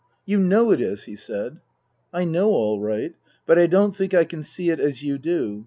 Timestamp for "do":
5.19-5.59